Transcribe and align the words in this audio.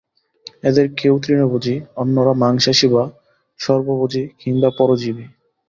এদের 0.63 0.85
কেউ 0.97 1.13
তৃণভোজী, 1.19 1.75
অন্যরা 1.95 2.33
মাংসাশী 2.33 2.87
বা 2.87 3.03
সর্বভোজী 3.59 4.23
কিংবা 4.39 4.69
পরজীবী। 4.77 5.25